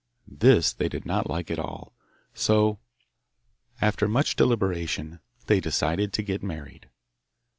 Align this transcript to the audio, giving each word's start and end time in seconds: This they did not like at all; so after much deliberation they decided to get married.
This 0.27 0.73
they 0.73 0.89
did 0.89 1.05
not 1.05 1.29
like 1.29 1.51
at 1.51 1.59
all; 1.59 1.93
so 2.33 2.79
after 3.79 4.07
much 4.07 4.35
deliberation 4.35 5.19
they 5.45 5.59
decided 5.59 6.11
to 6.13 6.23
get 6.23 6.41
married. 6.41 6.89